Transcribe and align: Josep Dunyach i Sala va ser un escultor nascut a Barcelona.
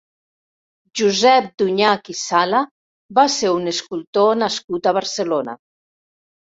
Josep 1.01 1.51
Dunyach 1.63 2.11
i 2.15 2.17
Sala 2.23 2.63
va 3.21 3.29
ser 3.37 3.55
un 3.61 3.75
escultor 3.77 4.35
nascut 4.45 4.95
a 4.95 4.99
Barcelona. 5.03 5.61